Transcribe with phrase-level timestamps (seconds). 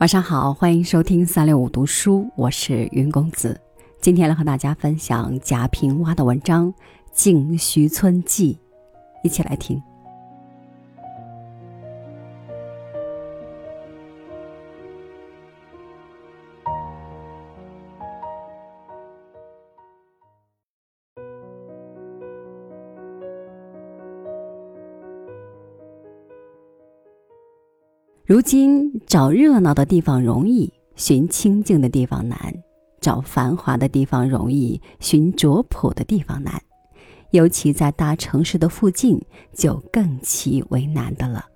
[0.00, 3.60] 晚上好，欢迎收听三六五读书，我是云公子。
[4.00, 6.72] 今天来和大家分享贾平凹的文章
[7.12, 8.54] 《静虚村记》，
[9.22, 9.78] 一起来听。
[28.30, 32.38] 如今找热闹的地方容易，寻清静的地方难；
[33.00, 36.62] 找繁华的地方容易，寻拙朴的地方难。
[37.32, 39.20] 尤其在大城市的附近，
[39.52, 41.46] 就更其为难的了。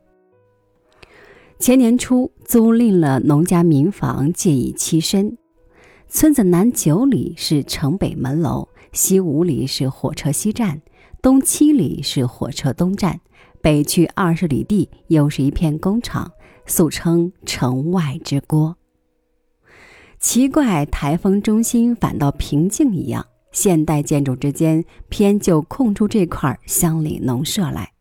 [1.61, 5.39] 前年初租赁了农家民房，借以栖身。
[6.09, 10.83] 村子南九里是城北门楼，西五里是火车西站，
[11.23, 13.21] 东七里是火车东站，
[13.63, 16.33] 北去二十里地又是一片工厂。
[16.67, 18.77] 俗称城外之郭。
[20.19, 27.93] 奇怪，台风中心反倒平静一样，现代建筑之间偏就空出这块乡里农舍来。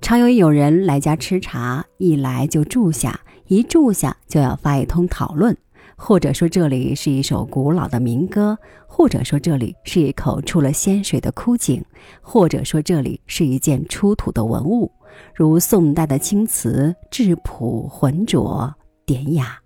[0.00, 5.56] 常有有人来家吃茶，一来就住下，一住下就要发一通讨论，
[6.00, 11.84] 或者说这里是一首古老的民歌，或者说这里是一口出了仙水的枯井，
[12.22, 14.90] 或者说这里是一件出土的文物。
[15.34, 18.72] 如宋代的青瓷，质朴浑浊
[19.04, 19.58] 典雅。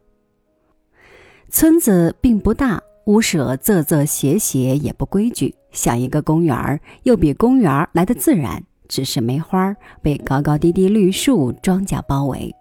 [1.50, 8.64] 村子并不大，屋舍仄仄斜斜，也不规矩，像一个公园儿，又比公园儿来的自然。
[8.88, 12.54] 只是梅花被高高低低绿树、庄稼包围。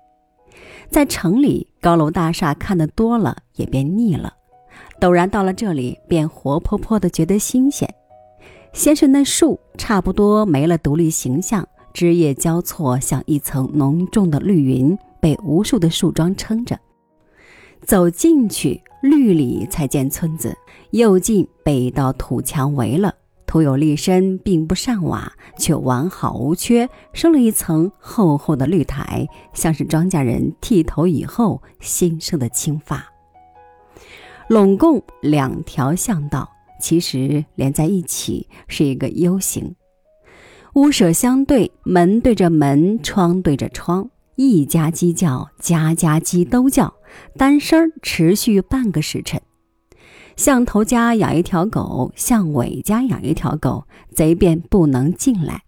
[0.91, 4.33] 在城里，高楼大厦看得多了，也便腻了。
[4.99, 7.89] 陡然到了这里，便活泼泼的觉得新鲜。
[8.73, 11.65] 先是那树，差不多没了独立形象。
[11.93, 16.77] 枝叶交错，像一层浓重的绿云，被无数的树桩撑着。
[17.83, 20.53] 走进去，绿里才见村子，
[20.91, 23.15] 又近被一道土墙围了，
[23.51, 33.05] 土有立身，并不上瓦，却完好无缺，生了一层厚厚的绿苔，像是庄稼人剃头以后新生的青发。
[34.47, 39.75] 拢共两条巷道，其实连在一起是一个 U 型。
[40.75, 46.93] 屋舍相对，门对着门，窗对着窗，一家鸡叫，家家鸡都叫，
[47.35, 49.41] 单声持续半个时辰。
[50.35, 55.63] 向头家养一条狗，向尾家养一条狗，贼便不能进来。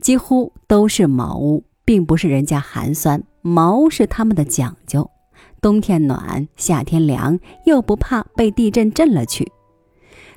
[0.00, 5.10] 几乎都是茅屋，并不是人家寒酸，茅是他们的讲究，
[5.60, 9.52] 冬天暖，夏天凉，又不怕被地震震了去。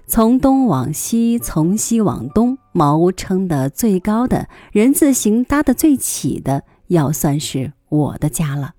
[0.06, 8.74] 从东往西，从西往东，茅屋撑得最高的人字形搭得最起的，要算是我的家了。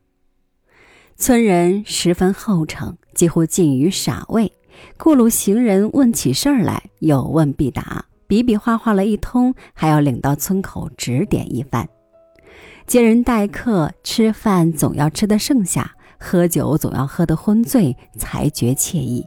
[1.17, 4.53] 村人十分厚诚，几乎近于傻位。
[4.97, 11.89] 过路行人问起事儿来，有问必答，比比划划了一通，还要领到村口指点一番。
[12.87, 19.27] 接人待客，吃饭总要吃得剩下，喝酒总要喝得昏醉，才觉惬意。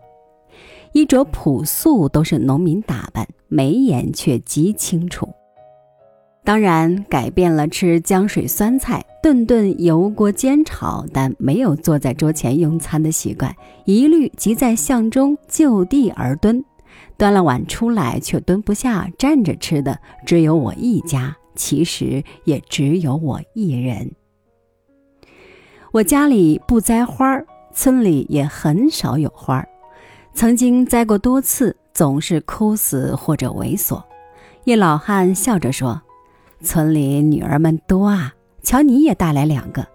[0.94, 5.28] 衣着朴素，都是农民打扮，眉眼却极清楚。
[6.48, 13.54] 当然，改变了吃浆水酸菜、顿顿油锅煎炒，但没有坐在桌前用餐的习惯，
[13.84, 16.64] 一律即在巷中就地而蹲。
[17.18, 24.10] 端了碗出来，却蹲不下，站着吃的只有我一家，其实也只有我一人。
[25.92, 29.68] 我家里不栽花儿，村里也很少有花儿。
[30.34, 34.02] 曾经栽过多次，总是枯死或者萎缩。
[34.64, 36.02] 一老汉笑着说
[36.62, 39.86] ：“村里女儿们多啊，瞧你也带来两个。”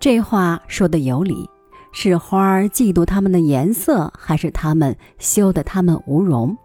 [0.00, 1.48] 这话说的有理，
[1.92, 6.56] 是花儿嫉妒它们的颜色，还是他们羞得它们无容？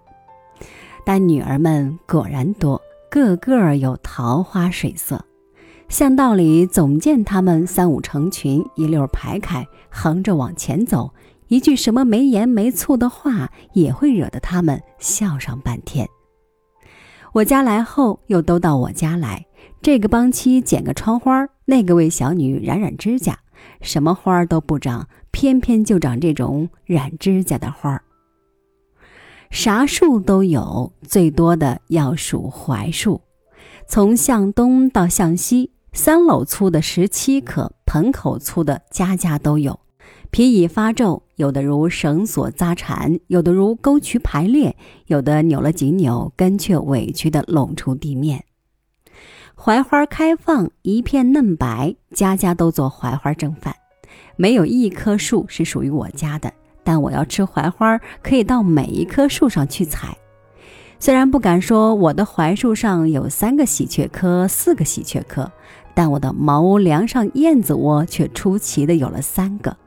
[1.05, 2.81] 但女儿们果然多，
[3.11, 5.23] 个个有桃花水色。
[5.87, 11.13] 巷道里总见他们三五成群，一溜排开，横着往前走。
[11.47, 16.09] 一句什么没盐没醋的话，也会惹得他们笑上半天。
[17.35, 19.45] 我家来后，又都到我家来。
[19.81, 23.37] 这个帮妻剪个窗花，那个为小女染染指甲，
[23.81, 28.01] 什么花都不长，偏偏就长这种染指甲的花儿。
[29.51, 33.19] 啥树都有，最多的要数槐树。
[33.85, 39.77] 从向东到向西，三篓粗的十七棵，盆口粗的家家都有。
[40.35, 48.43] 皮已发皱，有的如绳索扎缠，有的如沟渠排列，有的扭了几扭，根却委屈地拢出地面。
[49.55, 53.73] 槐花开放，一片嫩白，家家都做槐花蒸饭。
[54.35, 56.51] 没有一棵树是属于我家的，
[56.83, 60.17] 但我要吃槐花，可以到每一棵树上去采。
[60.99, 65.49] 虽然不敢说我的槐树上有三个喜鹊科、四个喜鹊科，
[65.93, 69.77] 但我的茅屋梁上燕子窝却出奇的有了三个。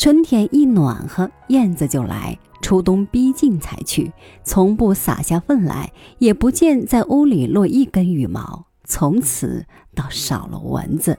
[0.00, 4.10] 春天一暖和，燕子就来；初冬逼近才去，
[4.42, 8.64] 从不撒下粪来，也不见在屋里落一根羽毛。
[8.86, 11.18] 从此倒少了蚊子。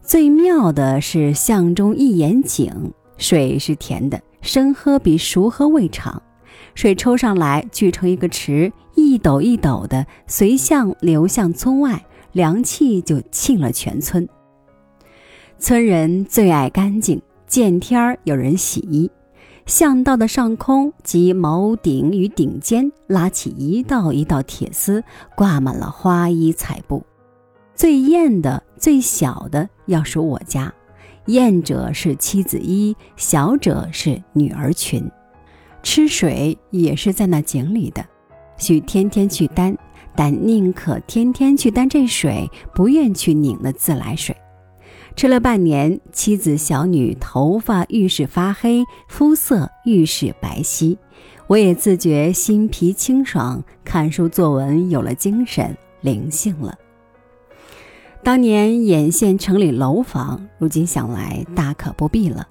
[0.00, 6.22] 最妙的是巷中一眼井，水是甜的，生喝比熟喝味长。
[6.76, 14.28] 水抽上来，聚成一个池，一斗一斗的随巷流向村外，凉气就沁了全村。
[15.60, 19.10] 村人最爱干净，见天儿有人洗衣。
[19.66, 25.04] 巷道的上空及茅屋顶与顶尖拉起一道一道铁丝，
[25.36, 27.04] 挂满了花衣彩布。
[27.74, 30.72] 最艳的、最小的要数我家，
[31.26, 35.06] 艳者是妻子衣，小者是女儿裙。
[35.82, 38.02] 吃水也是在那井里的，
[38.56, 39.76] 需天天去担，
[40.16, 44.34] 但宁可天天去担这水，不愿去拧那自来水。
[45.16, 50.96] 吃了半年，妻子小女头发愈是发黑，肤色愈是白皙，
[51.46, 56.74] 我也自觉心脾清爽，看书作文有了精神灵性了。
[58.22, 62.46] 当年眼县城里楼房，如今想来大可不必了。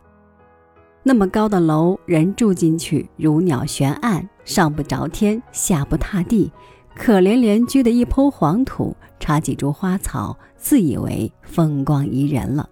[1.01, 6.51] 那么高的楼，人住进去如鸟悬案，上不着天，下不踏地，
[6.95, 8.95] 可怜连居的一抔黄土，
[9.29, 12.67] 插几株花草，自以为风光宜人了。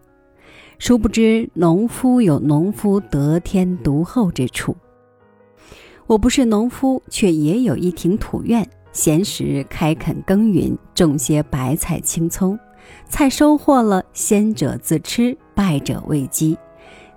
[0.80, 4.75] 殊不知，农夫有农夫得天独厚之处。
[6.07, 12.57] 我不是农夫，却也有一庭土院，闲时开垦耕耘，种些白菜、青葱。
[13.07, 16.57] 菜收获了，先者自吃，败者喂鸡。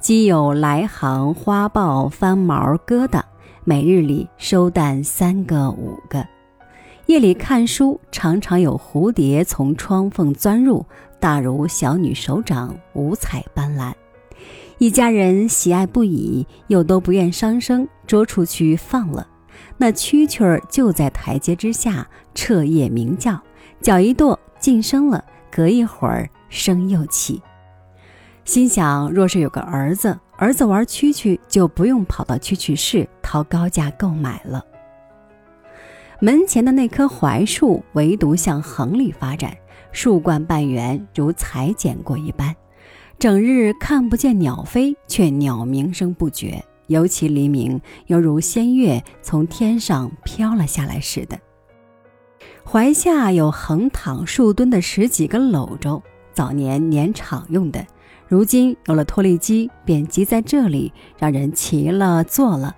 [0.00, 3.22] 鸡有来行、花豹、翻毛、疙瘩，
[3.64, 6.26] 每日里收蛋三个、五个。
[7.10, 10.86] 夜里看书，常常有蝴蝶从窗缝钻入，
[11.18, 13.92] 大如小女手掌，五彩斑斓。
[14.78, 19.26] 一家人喜爱不已，又都不愿伤生，捉出去放了。
[19.76, 23.36] 那蛐蛐儿就在台阶之下彻夜鸣叫，
[23.80, 27.42] 脚一跺，噤声了，隔一会儿声又起。
[28.44, 34.64] 心想，若是有个儿子，儿子玩蛐蛐，就不用跑到蛐蛐市掏高价购买了。
[36.22, 39.56] 门前的那棵槐树，唯独向横里发展，
[39.90, 42.54] 树冠半圆，如裁剪过一般。
[43.18, 51.38] 整日看不见鸟飞，却鸟鸣声不绝，尤其黎明，犹如仙乐从天上飘了下来似的。
[52.64, 56.02] 槐下有横躺竖蹲的十几个篓粥，
[56.34, 57.86] 早年碾场用的。
[58.28, 62.76] 如今有了脱粒机，便集在这里，让人骑了坐了。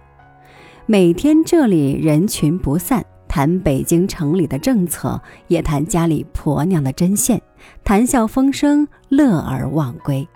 [0.86, 5.18] 每天这里人群不散，谈北京城里的政策，
[5.48, 7.40] 也谈家里婆娘的针线，
[7.82, 10.28] 谈笑风生，乐而忘归。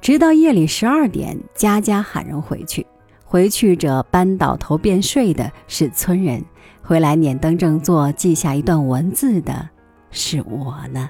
[0.00, 2.84] 直到夜里十二点，家家喊人回去。
[3.24, 6.44] 回去者搬倒头便睡的是村人，
[6.82, 9.70] 回来捻灯正坐，记下一段文字的
[10.10, 11.08] 是我呢。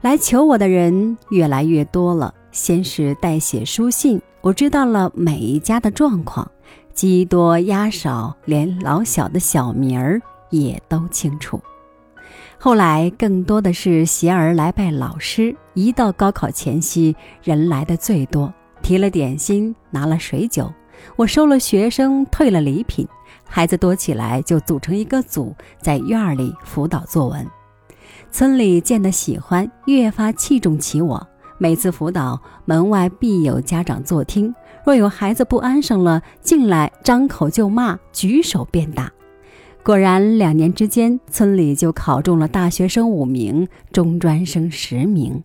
[0.00, 2.32] 来求我的人越来越多了。
[2.52, 6.48] 先是代写书信，我知道了每一家的状况，
[6.98, 11.60] 鸡多鸭少，连老小的小名儿也都清楚。
[12.58, 15.54] 后来更多的是携儿来拜老师。
[15.74, 18.52] 一到高考前夕，人来的最多，
[18.82, 20.72] 提了点心，拿了水酒，
[21.14, 23.06] 我收了学生，退了礼品。
[23.44, 27.46] 孩子多起来，就组成一个组，在院里辅导作文。
[28.32, 31.24] 村里见得喜欢，越发器重起我。
[31.60, 34.52] 每次辅导，门外必有家长坐听。
[34.88, 39.12] 若有孩子不安生了，进来张口就骂，举手便打。
[39.82, 45.44] 果然，两年之间，村里就考中了大学生五名，中专生十名。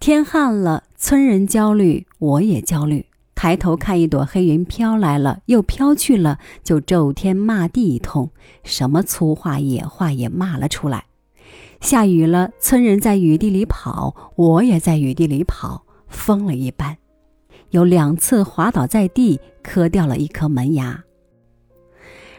[0.00, 3.06] 天旱了，村人焦虑，我也焦虑。
[3.36, 8.28] 抬头看一朵黑云飘来了，又飘去了，就咒天骂地一通，
[8.64, 11.04] 什么粗话野话也骂了出来。
[11.80, 16.96] 下雨了，村人在雨地里跑，我也在雨地里跑，疯了一般。
[17.74, 21.02] 有两次滑倒在地，磕掉了一颗门牙。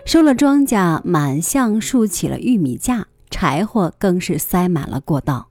[0.05, 5.49] 收了庄稼，满巷竖起了玉米架，柴火更是塞满了过道。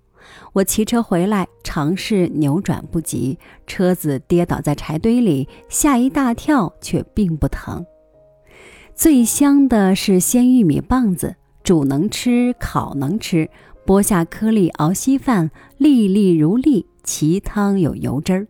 [0.54, 7.84] 我骑车回来，尝试扭转不及，车子跌倒在柴堆里，吓一大跳，却并不疼。
[8.94, 13.50] 最香的是鲜玉米棒子，煮能吃，烤能吃。
[13.84, 18.46] 剥下颗粒熬稀饭，粒粒如粒，其汤有油汁儿。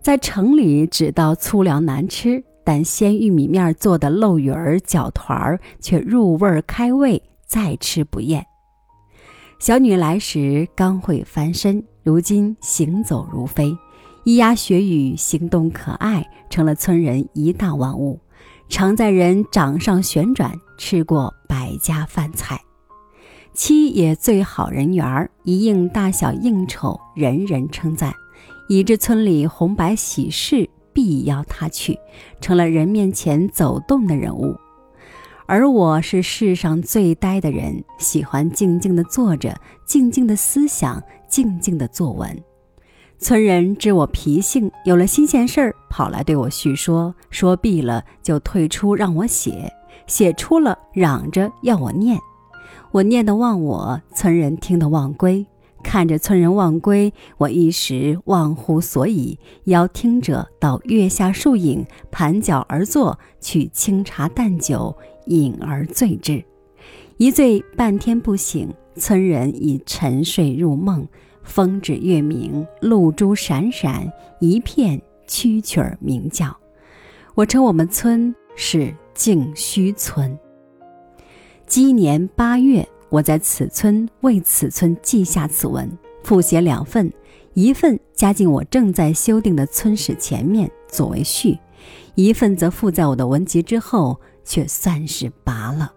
[0.00, 8.46] 在城里只道粗粮难吃，但鲜玉米面做的漏鱼儿、饺团儿却入味开胃，再吃不厌。
[9.58, 13.76] 小女来时刚会翻身，如今行走如飞，
[14.24, 18.18] 咿呀学语，行动可爱，成了村人一大玩物，
[18.70, 22.58] 常在人掌上旋转，吃过百家饭菜。
[23.52, 28.14] 妻也最好人缘儿，一应大小应酬，人人称赞，
[28.70, 31.98] 以致村里红白喜事必邀他去，
[32.40, 34.54] 成了人面前走动的人物。
[35.46, 42.40] 而我是世上最呆的人，喜欢静静地坐着，静静的思想，静静的作文。
[43.18, 49.68] 村人知我脾性，有了新鲜事儿，跑来对我叙说，说毕了就退出，让我写，
[50.06, 52.16] 写出了嚷着要我念。
[52.92, 55.44] 我念得忘我，村人听得忘归。
[55.82, 64.96] 看着村人忘归，我一时忘乎所以，邀听者到月下树影，盘脚而坐，取清茶淡酒，
[65.26, 66.44] 饮而醉之。
[67.16, 71.06] 一醉半天不醒，村人已沉睡入梦。
[71.42, 76.56] 风止月明，露珠闪闪，一片蛐蛐儿鸣叫。
[77.34, 80.38] 我称我们村是静虚村。
[81.66, 82.86] 鸡年八月。
[83.10, 85.90] 我在此村为此村记下此文，
[86.22, 87.12] 复写两份，
[87.54, 91.58] 一份加进我正在修订的村史前面作为序，
[92.14, 95.92] 一份则附在我的文集之后，却算是拔了。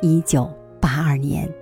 [0.00, 1.59] 一九八二年。